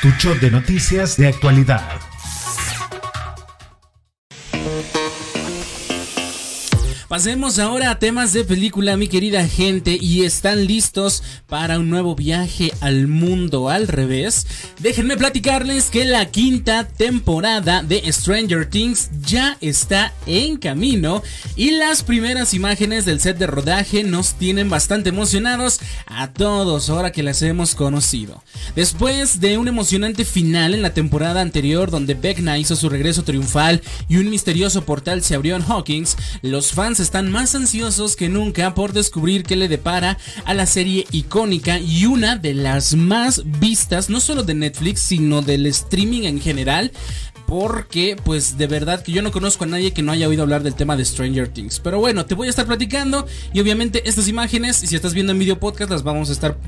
tu 0.00 0.10
shot 0.18 0.38
de 0.40 0.50
noticias 0.50 1.16
de 1.16 1.26
actualidad. 1.26 2.07
Pasemos 7.08 7.58
ahora 7.58 7.90
a 7.90 7.98
temas 7.98 8.34
de 8.34 8.44
película, 8.44 8.98
mi 8.98 9.08
querida 9.08 9.48
gente, 9.48 9.96
y 9.98 10.24
están 10.24 10.66
listos 10.66 11.22
para 11.46 11.78
un 11.78 11.88
nuevo 11.88 12.14
viaje 12.14 12.70
al 12.82 13.08
mundo 13.08 13.70
al 13.70 13.88
revés. 13.88 14.46
Déjenme 14.78 15.16
platicarles 15.16 15.86
que 15.86 16.04
la 16.04 16.26
quinta 16.26 16.86
temporada 16.86 17.82
de 17.82 18.12
Stranger 18.12 18.68
Things 18.68 19.08
ya 19.26 19.56
está 19.62 20.12
en 20.26 20.58
camino 20.58 21.22
y 21.56 21.70
las 21.70 22.02
primeras 22.02 22.52
imágenes 22.52 23.06
del 23.06 23.20
set 23.20 23.38
de 23.38 23.46
rodaje 23.46 24.04
nos 24.04 24.34
tienen 24.34 24.68
bastante 24.68 25.08
emocionados 25.08 25.80
a 26.04 26.34
todos 26.34 26.90
ahora 26.90 27.10
que 27.10 27.22
las 27.22 27.40
hemos 27.40 27.74
conocido. 27.74 28.44
Después 28.76 29.40
de 29.40 29.56
un 29.56 29.66
emocionante 29.66 30.26
final 30.26 30.74
en 30.74 30.82
la 30.82 30.92
temporada 30.92 31.40
anterior 31.40 31.90
donde 31.90 32.12
Beckna 32.12 32.58
hizo 32.58 32.76
su 32.76 32.90
regreso 32.90 33.24
triunfal 33.24 33.80
y 34.10 34.18
un 34.18 34.28
misterioso 34.28 34.84
portal 34.84 35.22
se 35.22 35.34
abrió 35.34 35.56
en 35.56 35.62
Hawkins, 35.62 36.18
los 36.42 36.72
fans 36.72 36.97
están 37.00 37.30
más 37.30 37.54
ansiosos 37.54 38.16
que 38.16 38.28
nunca 38.28 38.74
por 38.74 38.92
descubrir 38.92 39.42
qué 39.42 39.56
le 39.56 39.68
depara 39.68 40.18
a 40.44 40.54
la 40.54 40.66
serie 40.66 41.06
icónica 41.10 41.78
y 41.78 42.06
una 42.06 42.36
de 42.36 42.54
las 42.54 42.94
más 42.94 43.42
vistas, 43.60 44.10
no 44.10 44.20
solo 44.20 44.42
de 44.42 44.54
Netflix, 44.54 45.00
sino 45.00 45.42
del 45.42 45.66
streaming 45.66 46.22
en 46.22 46.40
general 46.40 46.92
porque 47.48 48.14
pues 48.24 48.58
de 48.58 48.66
verdad 48.66 49.02
que 49.02 49.10
yo 49.10 49.22
no 49.22 49.32
conozco 49.32 49.64
a 49.64 49.66
nadie 49.66 49.94
que 49.94 50.02
no 50.02 50.12
haya 50.12 50.28
oído 50.28 50.42
hablar 50.42 50.62
del 50.62 50.74
tema 50.74 50.98
de 50.98 51.04
Stranger 51.06 51.48
Things. 51.48 51.80
Pero 51.80 51.98
bueno, 51.98 52.26
te 52.26 52.34
voy 52.34 52.46
a 52.46 52.50
estar 52.50 52.66
platicando 52.66 53.26
y 53.54 53.60
obviamente 53.60 54.06
estas 54.06 54.28
imágenes, 54.28 54.76
si 54.76 54.94
estás 54.94 55.14
viendo 55.14 55.32
en 55.32 55.38
video 55.38 55.58
podcast, 55.58 55.90
las 55.90 56.02
vamos 56.02 56.28
a 56.28 56.32
estar 56.32 56.58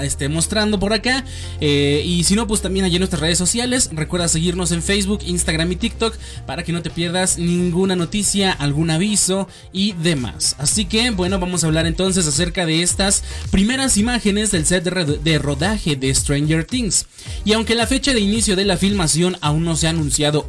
este, 0.00 0.28
mostrando 0.28 0.78
por 0.78 0.92
acá. 0.92 1.24
Eh, 1.60 2.04
y 2.06 2.22
si 2.22 2.36
no, 2.36 2.46
pues 2.46 2.62
también 2.62 2.84
allí 2.84 2.94
en 2.94 3.00
nuestras 3.00 3.20
redes 3.20 3.36
sociales. 3.36 3.90
Recuerda 3.92 4.28
seguirnos 4.28 4.70
en 4.70 4.80
Facebook, 4.80 5.22
Instagram 5.26 5.72
y 5.72 5.76
TikTok 5.76 6.14
para 6.46 6.62
que 6.62 6.72
no 6.72 6.82
te 6.82 6.90
pierdas 6.90 7.36
ninguna 7.38 7.96
noticia, 7.96 8.52
algún 8.52 8.90
aviso 8.90 9.48
y 9.72 9.94
demás. 9.94 10.54
Así 10.58 10.84
que 10.84 11.10
bueno, 11.10 11.40
vamos 11.40 11.64
a 11.64 11.66
hablar 11.66 11.86
entonces 11.86 12.28
acerca 12.28 12.64
de 12.64 12.82
estas 12.82 13.24
primeras 13.50 13.96
imágenes 13.96 14.52
del 14.52 14.66
set 14.66 14.84
de, 14.84 15.38
rodaje 15.38 15.96
de 15.96 16.14
Stranger 16.14 16.64
Things. 16.64 17.06
Y 17.44 17.54
aunque 17.54 17.74
la 17.74 17.88
fecha 17.88 18.14
de 18.14 18.20
inicio 18.20 18.54
de 18.54 18.64
la 18.64 18.76
filmación 18.76 19.36
aún 19.40 19.64
no 19.64 19.74
se 19.74 19.88
ha 19.88 19.92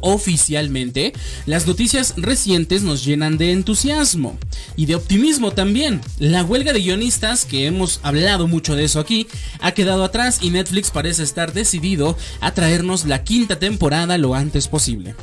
oficialmente, 0.00 1.12
las 1.46 1.66
noticias 1.66 2.14
recientes 2.16 2.82
nos 2.82 3.04
llenan 3.04 3.38
de 3.38 3.52
entusiasmo 3.52 4.38
y 4.76 4.86
de 4.86 4.94
optimismo 4.94 5.52
también. 5.52 6.00
La 6.18 6.44
huelga 6.44 6.72
de 6.72 6.80
guionistas, 6.80 7.44
que 7.44 7.66
hemos 7.66 8.00
hablado 8.02 8.46
mucho 8.46 8.76
de 8.76 8.84
eso 8.84 9.00
aquí, 9.00 9.26
ha 9.60 9.72
quedado 9.72 10.04
atrás 10.04 10.38
y 10.42 10.50
Netflix 10.50 10.90
parece 10.90 11.22
estar 11.22 11.52
decidido 11.52 12.16
a 12.40 12.52
traernos 12.52 13.04
la 13.06 13.24
quinta 13.24 13.58
temporada 13.58 14.18
lo 14.18 14.34
antes 14.34 14.68
posible. 14.68 15.14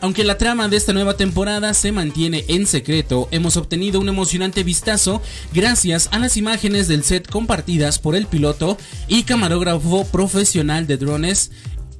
Aunque 0.00 0.24
la 0.24 0.38
trama 0.38 0.68
de 0.68 0.76
esta 0.76 0.92
nueva 0.92 1.16
temporada 1.16 1.74
se 1.74 1.92
mantiene 1.92 2.44
en 2.48 2.66
secreto, 2.66 3.28
hemos 3.30 3.56
obtenido 3.56 4.00
un 4.00 4.08
emocionante 4.08 4.62
vistazo 4.64 5.22
gracias 5.52 6.08
a 6.12 6.18
las 6.18 6.36
imágenes 6.36 6.88
del 6.88 7.04
set 7.04 7.28
compartidas 7.28 7.98
por 7.98 8.16
el 8.16 8.26
piloto 8.26 8.76
y 9.08 9.24
camarógrafo 9.24 10.04
profesional 10.06 10.86
de 10.86 10.96
drones 10.96 11.50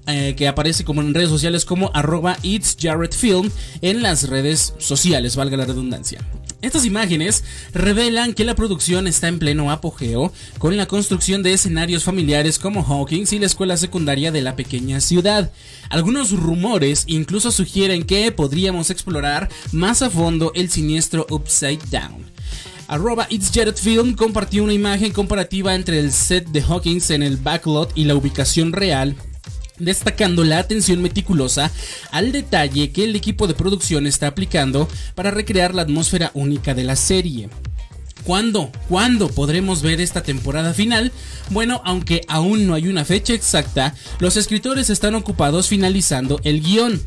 eh, 0.07 0.35
que 0.37 0.49
aparece 0.49 0.85
como 0.85 1.01
en 1.01 1.15
redes 1.15 1.29
sociales 1.29 1.65
como 1.65 1.91
arroba 1.95 2.37
It's 2.43 2.77
Jared 2.81 3.13
Film 3.13 3.51
en 3.83 4.03
las 4.03 4.29
redes 4.29 4.75
sociales, 4.79 5.37
valga 5.37 5.57
la 5.57 5.65
redundancia. 5.65 6.19
Estas 6.61 6.85
imágenes 6.85 7.43
revelan 7.73 8.35
que 8.35 8.45
la 8.45 8.55
producción 8.55 9.09
está 9.09 9.27
en 9.29 9.41
pleno 9.41 9.71
apogeo 9.73 10.33
con 10.59 10.77
la 10.77 10.87
construcción 10.87 11.43
de 11.43 11.53
escenarios 11.53 12.05
familiares 12.05 12.59
como 12.61 12.85
Hawkins 12.85 13.33
y 13.33 13.41
la 13.41 13.47
escuela 13.47 13.77
secundaria 13.77 14.31
de 14.31 14.43
la 14.43 14.55
pequeña 14.55 15.01
ciudad. 15.01 15.51
Algunos 15.89 16.31
rumores 16.31 17.05
incluso 17.09 17.51
sugieren 17.51 18.05
que 18.05 18.31
podríamos 18.31 18.91
explorar 18.91 19.49
más 19.73 20.03
a 20.03 20.11
fondo 20.11 20.53
el 20.55 20.71
siniestro 20.71 21.27
Upside 21.31 21.81
Down. 21.91 22.31
Arroba 22.87 23.27
It's 23.29 23.51
Jared 23.53 23.77
Film 23.77 24.15
compartió 24.15 24.63
una 24.63 24.73
imagen 24.73 25.13
comparativa 25.13 25.75
entre 25.75 25.99
el 25.99 26.13
set 26.13 26.47
de 26.49 26.63
Hawkins 26.63 27.11
en 27.11 27.23
el 27.23 27.39
backlot 27.39 27.91
y 27.97 28.05
la 28.05 28.15
ubicación 28.15 28.73
real 28.73 29.17
destacando 29.79 30.45
la 30.45 30.59
atención 30.59 31.03
meticulosa 31.03 31.71
al 32.11 32.33
detalle 32.33 32.93
que 32.93 33.05
el 33.05 33.17
equipo 33.17 33.47
de 33.47 33.55
producción 33.55 34.07
está 34.07 34.29
aplicando 34.29 34.89
para 35.15 35.31
recrear 35.31 35.75
la 35.75 35.83
atmósfera 35.83 36.31
única 36.35 36.75
de 36.75 36.85
la 36.85 36.97
serie. 36.97 37.49
¿Cuándo? 38.25 38.71
¿Cuándo 38.89 39.29
podremos 39.29 39.83
ver 39.83 40.01
esta 40.01 40.23
temporada 40.23 40.75
final? 40.75 41.11
Bueno, 41.51 41.83
aunque 41.85 42.21
aún 42.29 42.67
no 42.67 42.75
hay 42.75 42.87
una 42.87 43.05
fecha 43.05 43.35
exacta, 43.35 43.95
los 44.21 44.37
escritores 44.37 44.91
están 44.91 45.17
ocupados 45.17 45.69
finalizando 45.69 46.41
el 46.45 46.63
guion. 46.63 47.01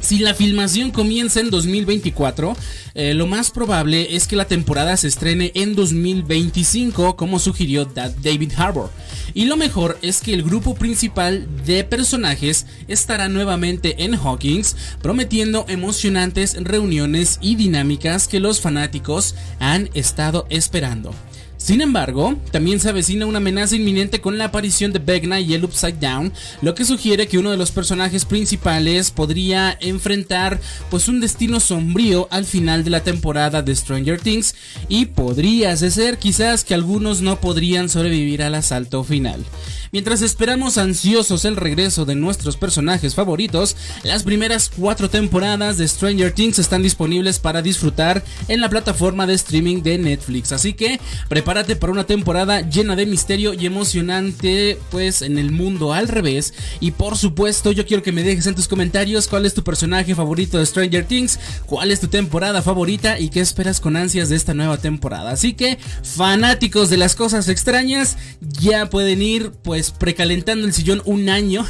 Si 0.00 0.18
la 0.18 0.34
filmación 0.34 0.90
comienza 0.90 1.40
en 1.40 1.50
2024, 1.50 2.56
eh, 2.94 3.14
lo 3.14 3.26
más 3.26 3.50
probable 3.50 4.16
es 4.16 4.26
que 4.26 4.34
la 4.34 4.46
temporada 4.46 4.96
se 4.96 5.08
estrene 5.08 5.52
en 5.54 5.74
2025, 5.74 7.16
como 7.16 7.38
sugirió 7.38 7.84
David 7.84 8.52
Harbour. 8.56 8.90
Y 9.34 9.44
lo 9.44 9.56
mejor 9.56 9.98
es 10.02 10.20
que 10.20 10.34
el 10.34 10.42
grupo 10.42 10.74
principal 10.74 11.46
de 11.64 11.84
personajes 11.84 12.66
estará 12.88 13.28
nuevamente 13.28 14.02
en 14.04 14.14
Hawkins, 14.14 14.74
prometiendo 15.02 15.66
emocionantes 15.68 16.56
reuniones 16.58 17.38
y 17.40 17.54
dinámicas 17.54 18.26
que 18.26 18.40
los 18.40 18.60
fanáticos 18.60 19.34
han 19.60 19.90
estado 19.94 20.46
esperando. 20.48 21.14
Sin 21.60 21.82
embargo, 21.82 22.36
también 22.52 22.80
se 22.80 22.88
avecina 22.88 23.26
una 23.26 23.36
amenaza 23.36 23.76
inminente 23.76 24.22
con 24.22 24.38
la 24.38 24.46
aparición 24.46 24.94
de 24.94 24.98
Vecna 24.98 25.40
y 25.40 25.52
el 25.52 25.62
Upside 25.62 26.00
Down, 26.00 26.32
lo 26.62 26.74
que 26.74 26.86
sugiere 26.86 27.28
que 27.28 27.36
uno 27.36 27.50
de 27.50 27.58
los 27.58 27.70
personajes 27.70 28.24
principales 28.24 29.10
podría 29.10 29.76
enfrentar 29.78 30.58
pues 30.88 31.06
un 31.06 31.20
destino 31.20 31.60
sombrío 31.60 32.28
al 32.30 32.46
final 32.46 32.82
de 32.82 32.90
la 32.90 33.02
temporada 33.02 33.60
de 33.60 33.76
Stranger 33.76 34.18
Things 34.18 34.54
y 34.88 35.04
podría 35.06 35.76
ser 35.76 36.18
quizás 36.18 36.64
que 36.64 36.72
algunos 36.72 37.20
no 37.20 37.40
podrían 37.40 37.90
sobrevivir 37.90 38.42
al 38.42 38.54
asalto 38.54 39.04
final. 39.04 39.44
Mientras 39.92 40.22
esperamos 40.22 40.78
ansiosos 40.78 41.44
el 41.44 41.56
regreso 41.56 42.04
de 42.04 42.14
nuestros 42.14 42.56
personajes 42.56 43.16
favoritos, 43.16 43.76
las 44.04 44.22
primeras 44.22 44.70
cuatro 44.70 45.10
temporadas 45.10 45.78
de 45.78 45.88
Stranger 45.88 46.30
Things 46.30 46.60
están 46.60 46.84
disponibles 46.84 47.40
para 47.40 47.60
disfrutar 47.60 48.22
en 48.46 48.60
la 48.60 48.68
plataforma 48.68 49.26
de 49.26 49.34
streaming 49.34 49.82
de 49.82 49.98
Netflix. 49.98 50.52
Así 50.52 50.74
que 50.74 51.00
prepárate 51.28 51.74
para 51.74 51.92
una 51.92 52.04
temporada 52.04 52.60
llena 52.60 52.94
de 52.94 53.04
misterio 53.04 53.52
y 53.52 53.66
emocionante, 53.66 54.78
pues 54.92 55.22
en 55.22 55.38
el 55.38 55.50
mundo 55.50 55.92
al 55.92 56.06
revés. 56.06 56.54
Y 56.78 56.92
por 56.92 57.16
supuesto, 57.16 57.72
yo 57.72 57.84
quiero 57.84 58.04
que 58.04 58.12
me 58.12 58.22
dejes 58.22 58.46
en 58.46 58.54
tus 58.54 58.68
comentarios 58.68 59.26
cuál 59.26 59.44
es 59.44 59.54
tu 59.54 59.64
personaje 59.64 60.14
favorito 60.14 60.58
de 60.58 60.66
Stranger 60.66 61.04
Things, 61.04 61.40
cuál 61.66 61.90
es 61.90 61.98
tu 61.98 62.06
temporada 62.06 62.62
favorita 62.62 63.18
y 63.18 63.28
qué 63.28 63.40
esperas 63.40 63.80
con 63.80 63.96
ansias 63.96 64.28
de 64.28 64.36
esta 64.36 64.54
nueva 64.54 64.78
temporada. 64.78 65.32
Así 65.32 65.54
que, 65.54 65.80
fanáticos 66.04 66.90
de 66.90 66.96
las 66.96 67.16
cosas 67.16 67.48
extrañas, 67.48 68.18
ya 68.40 68.88
pueden 68.88 69.20
ir 69.20 69.50
pues 69.64 69.79
pues, 69.80 69.92
precalentando 69.92 70.66
el 70.66 70.74
sillón 70.74 71.00
un 71.06 71.30
año, 71.30 71.64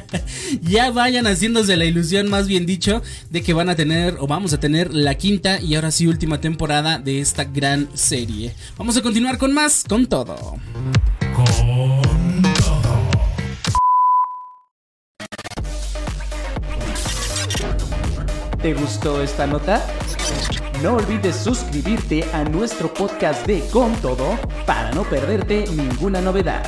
ya 0.62 0.90
vayan 0.90 1.26
haciéndose 1.26 1.76
la 1.76 1.84
ilusión, 1.84 2.30
más 2.30 2.48
bien 2.48 2.64
dicho, 2.64 3.02
de 3.28 3.42
que 3.42 3.52
van 3.52 3.68
a 3.68 3.76
tener 3.76 4.16
o 4.20 4.26
vamos 4.26 4.54
a 4.54 4.60
tener 4.60 4.94
la 4.94 5.16
quinta 5.16 5.60
y 5.60 5.74
ahora 5.74 5.90
sí 5.90 6.06
última 6.06 6.40
temporada 6.40 6.98
de 6.98 7.20
esta 7.20 7.44
gran 7.44 7.90
serie. 7.92 8.54
Vamos 8.78 8.96
a 8.96 9.02
continuar 9.02 9.36
con 9.36 9.52
más, 9.52 9.84
con 9.86 10.06
todo. 10.06 10.56
Con 11.34 12.42
todo. 12.42 13.02
¿Te 18.62 18.72
gustó 18.72 19.22
esta 19.22 19.46
nota? 19.46 19.86
No 20.82 20.94
olvides 20.94 21.36
suscribirte 21.36 22.24
a 22.32 22.44
nuestro 22.44 22.92
podcast 22.94 23.46
de 23.46 23.60
Con 23.70 23.94
Todo 23.96 24.38
para 24.64 24.90
no 24.92 25.04
perderte 25.04 25.66
ninguna 25.68 26.22
novedad. 26.22 26.64